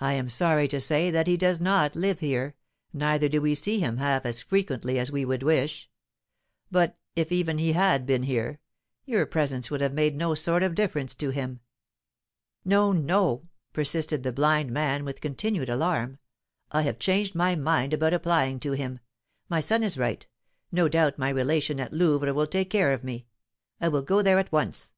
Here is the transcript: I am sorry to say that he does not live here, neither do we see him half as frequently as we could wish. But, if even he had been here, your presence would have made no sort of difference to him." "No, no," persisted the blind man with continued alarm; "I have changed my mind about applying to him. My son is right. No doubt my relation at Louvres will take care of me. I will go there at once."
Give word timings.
I 0.00 0.14
am 0.14 0.28
sorry 0.28 0.66
to 0.66 0.80
say 0.80 1.12
that 1.12 1.28
he 1.28 1.36
does 1.36 1.60
not 1.60 1.94
live 1.94 2.18
here, 2.18 2.56
neither 2.92 3.28
do 3.28 3.40
we 3.40 3.54
see 3.54 3.78
him 3.78 3.98
half 3.98 4.26
as 4.26 4.42
frequently 4.42 4.98
as 4.98 5.12
we 5.12 5.24
could 5.24 5.44
wish. 5.44 5.88
But, 6.72 6.98
if 7.14 7.30
even 7.30 7.58
he 7.58 7.70
had 7.72 8.04
been 8.04 8.24
here, 8.24 8.58
your 9.04 9.24
presence 9.24 9.70
would 9.70 9.80
have 9.80 9.92
made 9.94 10.16
no 10.16 10.34
sort 10.34 10.64
of 10.64 10.74
difference 10.74 11.14
to 11.14 11.30
him." 11.30 11.60
"No, 12.64 12.90
no," 12.90 13.46
persisted 13.72 14.24
the 14.24 14.32
blind 14.32 14.72
man 14.72 15.04
with 15.04 15.20
continued 15.20 15.70
alarm; 15.70 16.18
"I 16.72 16.82
have 16.82 16.98
changed 16.98 17.36
my 17.36 17.54
mind 17.54 17.94
about 17.94 18.14
applying 18.14 18.58
to 18.58 18.72
him. 18.72 18.98
My 19.48 19.60
son 19.60 19.84
is 19.84 19.96
right. 19.96 20.26
No 20.72 20.88
doubt 20.88 21.20
my 21.20 21.28
relation 21.30 21.78
at 21.78 21.92
Louvres 21.92 22.32
will 22.34 22.48
take 22.48 22.68
care 22.68 22.92
of 22.92 23.04
me. 23.04 23.26
I 23.80 23.86
will 23.86 24.02
go 24.02 24.22
there 24.22 24.40
at 24.40 24.50
once." 24.50 24.92